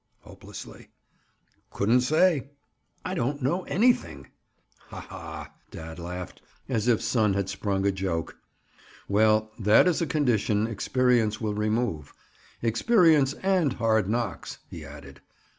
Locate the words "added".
14.83-15.21